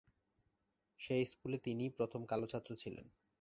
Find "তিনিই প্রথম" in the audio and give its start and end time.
1.57-2.21